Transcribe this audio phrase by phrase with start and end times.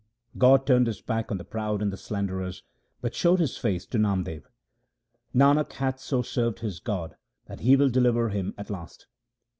[0.35, 2.63] God turned His back on the proud and the slanderers,
[3.01, 4.45] but showed His face to Namdev.
[5.35, 9.05] Nanak hath so served his God that He will deliver him at last.